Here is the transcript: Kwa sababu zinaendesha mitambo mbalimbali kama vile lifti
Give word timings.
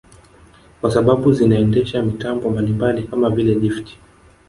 Kwa 0.81 0.91
sababu 0.91 1.33
zinaendesha 1.33 2.03
mitambo 2.03 2.49
mbalimbali 2.49 3.03
kama 3.03 3.29
vile 3.29 3.55
lifti 3.55 3.99